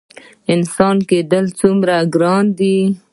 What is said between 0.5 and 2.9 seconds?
انسان کیدل څومره ګران دي؟